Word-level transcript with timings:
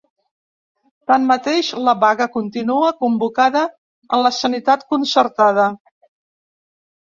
Tanmateix, 1.11 1.69
la 1.89 1.93
vaga 2.05 2.27
continua 2.39 2.89
convocada 3.05 3.63
en 4.19 4.25
la 4.27 4.33
sanitat 4.41 4.89
concertada. 4.97 5.71